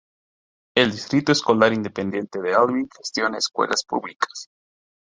El 0.75 0.89
Distrito 0.93 1.31
Escolar 1.31 1.73
Independiente 1.73 2.41
de 2.41 2.55
Alvin 2.55 2.89
gestiona 2.97 3.37
escuelas 3.37 3.83
públicas. 3.85 4.49